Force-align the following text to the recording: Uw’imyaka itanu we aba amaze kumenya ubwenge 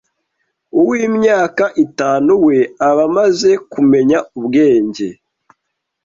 Uw’imyaka 0.79 1.65
itanu 1.85 2.31
we 2.45 2.57
aba 2.87 3.03
amaze 3.09 3.51
kumenya 3.71 4.17
ubwenge 4.37 5.07